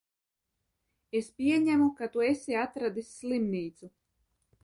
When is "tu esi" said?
2.15-2.57